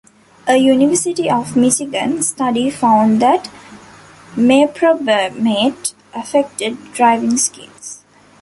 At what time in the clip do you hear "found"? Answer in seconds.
2.71-3.21